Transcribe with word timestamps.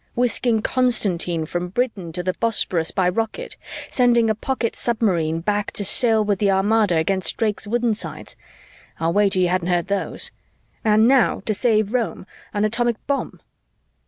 Whisking 0.15 0.63
Constantine 0.63 1.45
from 1.45 1.67
Britain 1.67 2.11
to 2.13 2.23
the 2.23 2.33
Bosporus 2.33 2.89
by 2.89 3.07
rocket, 3.07 3.55
sending 3.91 4.31
a 4.31 4.33
pocket 4.33 4.75
submarine 4.75 5.41
back 5.41 5.71
to 5.73 5.85
sail 5.85 6.25
with 6.25 6.39
the 6.39 6.49
Armada 6.49 6.97
against 6.97 7.37
Drake's 7.37 7.67
woodensides 7.67 8.35
I'll 8.99 9.13
wager 9.13 9.37
you 9.39 9.49
hadn't 9.49 9.67
heard 9.67 9.89
those! 9.89 10.31
And 10.83 11.07
now, 11.07 11.41
to 11.45 11.53
save 11.53 11.93
Rome, 11.93 12.25
an 12.51 12.65
atomic 12.65 12.95
bomb. 13.05 13.41